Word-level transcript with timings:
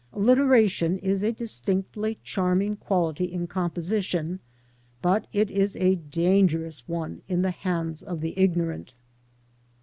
Allitera 0.15 0.67
tion 0.67 0.97
iS^a 1.01 1.35
distinctly 1.35 2.17
charming 2.23 2.75
quality 2.75 3.25
in 3.31 3.45
composition 3.45 4.39
but 4.99 5.27
it 5.31 5.51
is 5.51 5.75
a 5.75 5.93
dangerous 5.93 6.87
one 6.89 7.21
in 7.27 7.43
the 7.43 7.51
hands 7.51 8.01
of 8.01 8.19
the 8.21 8.33
ignorant. 8.35 8.95